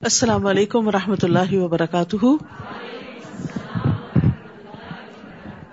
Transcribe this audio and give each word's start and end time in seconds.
السلام 0.00 0.46
علیکم 0.46 0.88
و 0.88 0.92
رحمۃ 0.92 1.22
اللہ 1.22 1.52
وبرکاتہ۔ 1.52 2.26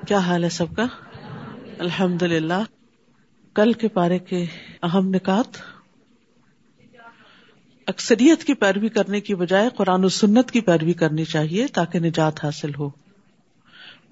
کیا 0.07 0.17
حال 0.17 0.43
ہے 0.43 0.49
سب 0.49 0.65
کا؟ 0.75 0.85
الحمد 1.79 2.21
للہ 2.21 2.63
کل 3.53 3.73
کے 3.73 3.87
پارے 3.87 4.19
کے 4.19 4.45
اہم 4.83 5.07
نکات۔ 5.07 5.57
اکثریت 7.87 8.43
کی 8.43 8.53
پیروی 8.53 8.89
کرنے 8.89 9.21
کی 9.21 9.35
بجائے 9.35 9.69
قرآن 9.77 10.05
و 10.05 10.09
سنت 10.09 10.51
کی 10.51 10.61
پیروی 10.61 10.93
کرنی 10.93 11.25
چاہیے 11.25 11.67
تاکہ 11.67 11.99
نجات 11.99 12.45
حاصل 12.45 12.75
ہو۔ 12.75 12.89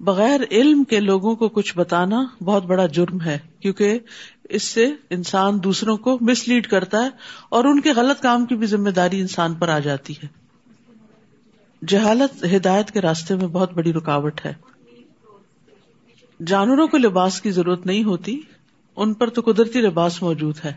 بغیر 0.02 0.40
علم 0.50 0.84
کے 0.84 1.00
لوگوں 1.00 1.36
کو 1.36 1.48
کچھ 1.48 1.78
بتانا 1.78 2.24
بہت 2.44 2.64
بڑا 2.64 2.86
جرم 2.86 3.20
ہے، 3.20 3.38
کیونکہ 3.60 3.98
اس 4.48 4.62
سے 4.62 4.90
انسان 5.10 5.62
دوسروں 5.64 5.96
کو 5.96 6.18
مس 6.20 6.48
لیڈ 6.48 6.66
کرتا 6.66 7.04
ہے 7.04 7.08
اور 7.48 7.64
ان 7.64 7.80
کے 7.80 7.92
غلط 7.92 8.22
کام 8.22 8.46
کی 8.46 8.54
بھی 8.54 8.66
ذمہ 8.66 8.90
داری 8.90 9.20
انسان 9.20 9.54
پر 9.54 9.68
آ 9.68 9.78
جاتی 9.78 10.12
ہے۔ 10.12 10.26
جہالت 11.88 12.44
ہدایت 12.56 12.90
کے 12.90 13.00
راستے 13.00 13.34
میں 13.34 13.46
بہت 13.46 13.72
بڑی 13.72 13.92
رکاوٹ 13.92 14.46
ہے۔ 14.46 14.54
جانوروں 16.46 16.86
کو 16.86 16.98
لباس 16.98 17.40
کی 17.40 17.50
ضرورت 17.50 17.86
نہیں 17.86 18.04
ہوتی، 18.04 18.40
ان 18.96 19.14
پر 19.14 19.28
تو 19.28 19.42
قدرتی 19.46 19.80
لباس 19.80 20.22
موجود 20.22 20.54
ہے، 20.64 20.72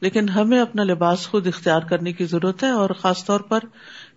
لیکن 0.00 0.28
ہمیں 0.28 0.60
اپنا 0.60 0.84
لباس 0.84 1.26
خود 1.26 1.46
اختیار 1.46 1.80
کرنے 1.80 2.12
کی 2.12 2.24
ضرورت 2.24 2.62
ہے 2.62 2.70
اور 2.70 2.90
خاص 2.90 3.24
طور 3.24 3.40
پر 3.40 3.58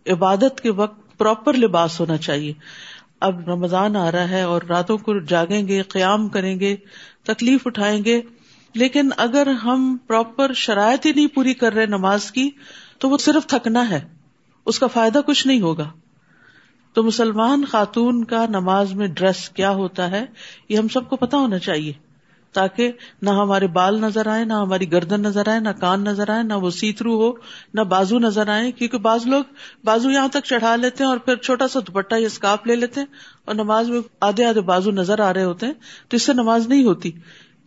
عبادت 0.07 0.61
کے 0.61 0.71
وقت 0.71 1.17
پراپر 1.17 1.53
لباس 1.53 1.99
ہونا 1.99 2.17
چاہیے۔ 2.17 2.53
اب 3.25 3.49
رمضان 3.49 3.95
آ 3.95 4.11
رہا 4.11 4.29
ہے 4.29 4.41
اور 4.41 4.61
راتوں 4.61 4.97
کو 4.97 5.19
جاگیں 5.19 5.67
گے، 5.67 5.81
قیام 5.81 6.29
کریں 6.29 6.59
گے، 6.59 6.75
تکلیف 7.23 7.67
اٹھائیں 7.67 8.03
گے۔ 8.05 8.21
لیکن 8.73 9.09
اگر 9.17 9.47
ہم 9.47 9.97
پراپر 10.07 10.53
شرائط 10.53 11.05
ہی 11.05 11.11
نہیں 11.13 11.27
پوری 11.27 11.53
کر 11.53 11.73
رہے 11.73 11.85
نماز 11.85 12.31
کی، 12.31 12.49
تو 12.99 13.09
وہ 13.09 13.17
صرف 13.17 13.47
تھکنا 13.47 13.89
ہے۔ 13.89 14.07
اس 14.65 14.79
کا 14.79 14.87
فائدہ 14.87 15.19
کچھ 15.25 15.47
نہیں 15.47 15.61
ہوگا۔ 15.61 15.91
تو 16.93 17.03
مسلمان 17.03 17.65
خاتون 17.65 18.23
کا 18.23 18.45
نماز 18.49 18.93
میں 18.93 19.07
ڈریس 19.07 19.49
کیا 19.49 19.69
ہوتا 19.69 20.11
ہے، 20.11 20.25
یہ 20.69 20.77
ہم 20.77 20.87
سب 20.87 21.09
کو 21.09 21.15
پتا 21.15 21.37
ہونا 21.37 21.59
چاہیے۔ 21.59 21.93
تاکہ 22.55 22.91
نہ 23.21 23.29
ہمارے 23.29 23.67
بال 23.67 23.99
نظر 24.01 24.27
آئے 24.27 24.43
نہ 24.45 24.53
ہماری 24.53 24.91
گردن 24.91 25.21
نظر 25.21 25.49
آئے 25.49 25.59
نہ 25.59 25.69
کان 25.79 26.03
نظر 26.03 26.29
آئے 26.29 26.43
نہ 26.43 26.53
وہ 26.53 26.69
سیترو 26.69 27.15
ہو، 27.15 27.31
نہ 27.73 27.81
بازو 27.81 28.19
نظر 28.19 28.49
آئے 28.49 28.71
کیونکہ 28.71 28.97
بعض 28.97 29.27
لوگ 29.27 29.43
بازو 29.83 30.11
یہاں 30.11 30.27
تک 30.27 30.45
چڑھا 30.45 30.75
لیتے 30.75 31.03
ہیں 31.03 31.09
اور 31.09 31.17
پھر 31.17 31.35
چھوٹا 31.35 31.67
سا 31.67 31.79
دوپٹہ 31.79 32.15
یا 32.15 32.25
اسکاف 32.25 32.67
لے 32.67 32.75
لیتے 32.75 32.99
ہیں 32.99 33.07
اور 33.45 33.55
نماز 33.55 33.89
میں 33.89 33.99
آدھے 34.21 34.45
آدھے 34.45 34.61
بازو 34.61 34.91
نظر 34.91 35.19
آ 35.19 35.33
رہے 35.33 35.43
ہوتے 35.43 35.65
ہیں، 35.65 35.73
تو 36.09 36.15
اس 36.15 36.23
سے 36.23 36.33
نماز 36.33 36.67
نہیں 36.67 36.83
ہوتی۔ 36.83 37.11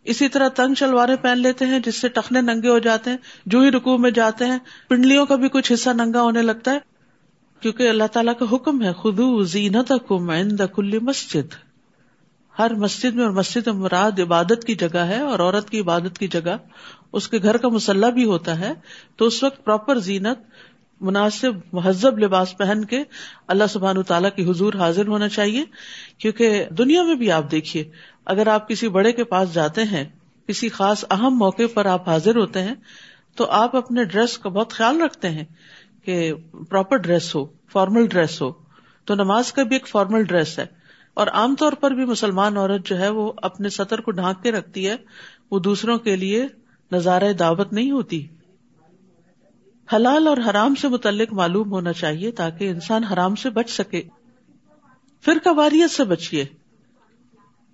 اسی 0.06 0.28
طرح 0.28 0.48
تنگ 0.48 0.74
شلواریں 0.74 1.16
پہن 1.16 1.38
لیتے 1.38 1.66
ہیں، 1.66 1.78
جس 1.80 2.00
سے 2.00 2.08
ٹخنے 2.08 2.40
ننگے 2.40 2.68
ہو 2.68 2.78
جاتے 2.78 3.10
ہیں، 3.10 3.16
جو 3.46 3.60
ہی 3.60 3.70
رکو 3.70 3.96
میں 3.98 4.10
جاتے 4.10 4.44
ہیں، 4.44 4.58
پنڈلیوں 4.88 5.26
کا 5.26 5.36
بھی 5.36 5.48
کچھ 5.48 5.72
حصہ 5.72 5.90
ننگا 5.90 6.22
ہونے 6.22 6.42
لگتا 6.42 6.72
ہے، 6.72 6.78
کیونکہ 7.62 7.88
اللہ 7.88 8.12
تعالیٰ 8.12 8.32
کا 8.38 8.46
حکم 8.52 8.82
ہے 8.82 8.92
خدو 9.02 9.42
زینت 9.44 9.92
کل 10.74 10.98
مسجد۔ 10.98 11.54
ہر 12.58 12.74
مسجد 12.74 13.14
میں 13.14 13.24
اور 13.24 13.32
مسجد 13.32 13.68
مراد 13.68 14.18
عبادت 14.18 14.64
کی 14.64 14.74
جگہ 14.74 14.98
ہے 14.98 15.20
اور 15.20 15.38
عورت 15.38 15.70
کی 15.70 15.80
عبادت 15.80 16.18
کی 16.18 16.28
جگہ 16.28 16.56
اس 17.12 17.28
کے 17.28 17.38
گھر 17.42 17.56
کا 17.56 17.68
مسلح 17.68 18.10
بھی 18.10 18.24
ہوتا 18.24 18.60
ہے 18.60 18.72
تو 19.16 19.24
اس 19.24 19.42
وقت 19.42 19.64
پراپر 19.64 19.98
زینت، 19.98 20.38
مناسب، 21.00 21.52
مہذب 21.72 22.18
لباس 22.18 22.56
پہن 22.58 22.84
کے 22.84 23.02
اللہ 23.48 23.64
سبحان 23.70 24.02
تعالیٰ 24.02 24.30
کی 24.36 24.50
حضور 24.50 24.74
حاضر 24.74 25.06
ہونا 25.06 25.28
چاہیے۔ 25.28 25.64
کیونکہ 26.18 26.64
دنیا 26.78 27.02
میں 27.02 27.14
بھی 27.14 27.32
آپ 27.32 27.50
دیکھیے، 27.50 27.90
اگر 28.24 28.46
آپ 28.46 28.68
کسی 28.68 28.88
بڑے 28.88 29.12
کے 29.12 29.24
پاس 29.24 29.54
جاتے 29.54 29.82
ہیں، 29.82 30.04
کسی 30.46 30.68
خاص 30.68 31.04
اہم 31.10 31.34
موقع 31.34 31.62
پر 31.74 31.86
آپ 31.86 32.08
حاضر 32.08 32.36
ہوتے 32.36 32.62
ہیں، 32.62 32.74
تو 33.36 33.46
آپ 33.50 33.76
اپنے 33.76 34.04
ڈریس 34.04 34.38
کا 34.38 34.48
بہت 34.48 34.72
خیال 34.72 35.00
رکھتے 35.02 35.28
ہیں 35.28 35.44
کہ 36.04 36.32
پراپر 36.68 36.96
ڈریس 36.96 37.34
ہو 37.34 37.46
فارمل 37.72 38.06
ڈریس 38.06 38.42
ہو۔ 38.42 38.50
تو 39.04 39.14
نماز 39.14 39.52
کا 39.52 39.62
بھی 39.62 39.76
ایک 39.76 39.88
فارمل 39.88 40.22
ڈریس 40.22 40.58
ہے۔ 40.58 40.66
اور 41.18 41.26
عام 41.26 41.54
طور 41.54 41.72
پر 41.72 41.90
بھی 41.90 42.04
مسلمان 42.04 42.56
عورت 42.56 42.86
جو 42.86 42.98
ہے 42.98 43.08
وہ 43.08 43.32
اپنے 43.36 43.68
سطر 43.68 44.00
کو 44.00 44.10
ڈھانک 44.10 44.42
کے 44.42 44.52
رکھتی 44.52 44.88
ہے، 44.88 44.96
وہ 45.50 45.58
دوسروں 45.58 45.98
کے 45.98 46.16
لیے 46.16 46.46
نظارۂ 46.92 47.38
دعوت 47.38 47.72
نہیں 47.72 47.90
ہوتی۔ 47.90 48.26
حلال 49.92 50.26
اور 50.28 50.36
حرام 50.50 50.74
سے 50.74 50.88
متعلق 50.88 51.32
معلوم 51.32 51.72
ہونا 51.72 51.92
چاہیے 51.92 52.30
تاکہ 52.30 52.70
انسان 52.70 53.04
حرام 53.04 53.34
سے 53.34 53.50
بچ 53.50 53.70
سکے۔ 53.70 54.02
پھر 55.22 55.38
کباریت 55.44 55.90
سے 55.90 56.04
بچیے۔ 56.04 56.44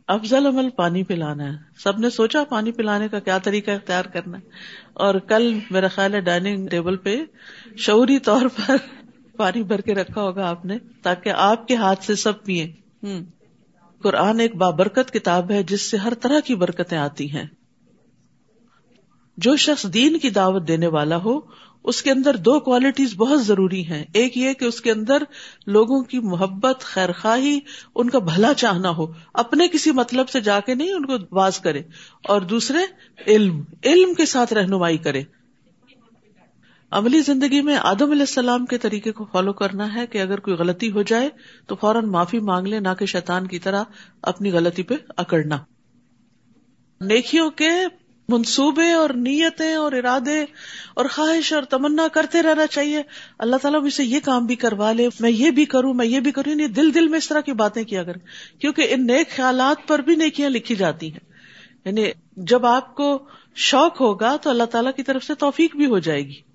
افضل 0.07 0.47
عمل 0.47 0.71
پانی 0.71 1.03
پلانا 1.03 1.53
ہے۔ 1.53 1.59
سب 1.79 1.99
نے 1.99 2.11
سوچا 2.11 2.45
پانی 2.45 2.73
پلانے 2.73 3.09
کا 3.09 3.19
کیا 3.19 3.39
طریقہ 3.39 3.71
اختیار 3.71 4.05
کرنا 4.05 4.39
ہے۔ 4.39 4.49
اور 4.93 5.15
کل 5.15 5.59
میرا 5.71 5.89
خیال 5.89 6.15
ہے 6.15 6.21
ڈائننگ 6.21 6.69
ٹیبل 6.69 6.97
پہ 6.97 7.25
شعوری 7.77 8.19
طور 8.19 8.47
پر 8.47 8.77
پانی 9.37 9.63
بھر 9.63 9.81
کے 9.81 9.95
رکھا 9.95 10.23
ہوگا 10.23 10.49
آپ 10.49 10.65
نے، 10.65 10.79
تاکہ 11.03 11.33
آپ 11.37 11.69
کے 11.69 11.77
ہاتھ 11.77 12.05
سے 12.05 12.15
سب 12.15 12.45
پیئے 12.45 12.84
قرآن 14.03 14.41
ایک 14.41 14.55
بابرکت 14.55 15.13
کتاب 15.13 15.51
ہے 15.51 15.63
جس 15.63 15.83
سے 15.83 15.97
ہر 15.97 16.15
طرح 16.15 16.41
کی 16.41 16.55
برکتیں 16.55 16.99
آتی 16.99 17.31
ہیں۔ 17.31 17.47
جو 19.37 19.57
شخص 19.57 19.87
دین 19.95 20.19
کی 20.19 20.31
دعوت 20.31 20.69
دینے 20.69 20.87
والا 20.87 21.17
ہو، 21.17 21.41
اس 21.85 22.03
کے 22.03 22.11
اندر 22.11 22.37
دو 22.37 22.61
کوالٹیز 22.61 23.15
بہت 23.17 23.47
ضروری 23.47 23.87
ہیں۔ 23.87 24.05
ایک 24.13 24.39
یہ 24.39 24.53
کہ 24.53 24.65
اس 24.65 24.81
کے 24.81 24.91
اندر 24.91 25.23
لوگوں 25.67 26.03
کی 26.03 26.19
محبت 26.19 26.81
خیر 26.81 27.13
خواہی 27.13 27.61
ان 27.95 28.11
کا 28.11 28.19
بھلا 28.19 28.55
چاہنا 28.55 28.91
ہو۔ 28.91 29.07
اپنے 29.35 29.69
کسی 29.69 29.91
مطلب 29.91 30.29
سے 30.29 30.41
جا 30.41 30.61
کے 30.61 30.75
نہیں 30.75 30.93
ان 30.93 31.07
کو 31.07 31.19
باز 31.19 31.59
کرے۔ 31.59 31.83
اور 32.25 32.41
دوسرے، 32.41 32.79
علم۔ 33.27 33.63
علم 33.85 34.15
کے 34.15 34.27
ساتھ 34.27 34.53
رہنمائی 34.53 34.99
کرے۔ 34.99 35.23
عملی 36.91 37.21
زندگی 37.21 37.61
میں 37.61 37.77
آدم 37.77 38.11
علیہ 38.11 38.21
السلام 38.21 38.67
کے 38.67 38.79
طریقے 38.79 39.13
کو 39.13 39.25
فالو 39.33 39.53
کرنا 39.53 39.95
ہے 39.95 40.07
کہ 40.07 40.19
اگر 40.19 40.41
کوئی 40.41 40.57
غلطی 40.57 40.91
ہو 40.91 41.03
جائے 41.03 41.29
تو 41.67 41.77
فوراً 41.77 42.07
معافی 42.07 42.39
مانگ 42.39 42.67
لے، 42.67 42.81
نہ 42.81 42.89
کہ 42.99 43.07
شیطان 43.07 43.47
کی 43.47 43.59
طرح 43.59 43.85
اپنی 44.23 44.53
غلطی 44.53 44.83
پہ 44.83 44.95
اکڑنا۔ 45.17 45.59
نیکیوں 47.01 47.51
کے 47.51 47.71
منصوبے 48.29 48.93
اور 48.93 49.11
نیتیں 49.11 49.75
اور 49.75 49.93
ارادے 49.93 50.45
اور 50.95 51.05
خواہش 51.11 51.53
اور 51.53 51.63
تمنا 51.63 52.09
کرتے 52.09 52.43
رہنا 52.43 52.67
چاہیے۔ 52.67 53.03
اللہ 53.39 53.57
تعالیٰ 53.57 53.83
مجھ 53.83 53.93
سے 53.93 54.05
یہ 54.05 54.21
کام 54.25 54.47
بھی 54.47 54.55
کروا 54.55 54.93
لے، 54.93 55.09
میں 55.21 55.31
یہ 55.31 55.51
بھی 55.51 55.65
کروں، 55.65 55.95
میں 55.95 56.07
یہ 56.07 56.21
بھی 56.21 56.31
کروں 56.31 56.51
یعنی 56.51 56.67
دل 56.67 56.95
دل 56.95 57.09
میں 57.09 57.19
اس 57.19 57.29
طرح 57.29 57.41
کی 57.41 57.53
باتیں 57.53 57.85
کیا 57.85 58.03
کریں۔ 58.03 58.27
کیونکہ 58.61 58.87
ان 58.91 59.07
نیک 59.07 59.31
خیالات 59.31 59.89
پر 59.89 59.99
بھی 59.99 60.17
نیکیاں 60.17 60.51
لکھی 60.51 60.77
جاتی 60.77 61.13
ہیں۔ 61.13 61.33
یعنی 61.85 62.05
جب 62.37 62.67
آپ 62.67 62.95
کو 62.95 63.25
شوق 63.55 64.01
ہوگا 64.01 64.37
تو 64.37 64.51
اللہ 64.51 64.65
تعالیٰ 64.65 64.93
کی 64.97 65.03
طرف 65.03 65.25
سے 65.25 65.35
توفیق 65.35 65.77
بھی 65.77 65.87
ہو 65.87 65.99
جائے 65.99 66.23
گی۔ 66.23 66.54